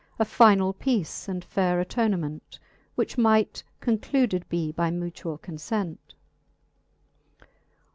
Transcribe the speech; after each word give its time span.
Of 0.17 0.27
finall 0.35 0.73
peace 0.73 1.27
and 1.27 1.45
faire 1.45 1.79
attonement, 1.79 2.57
Which 2.95 3.19
might 3.19 3.63
concluded 3.81 4.49
be 4.49 4.71
by 4.71 4.89
mutuall 4.89 5.39
confent. 5.39 6.15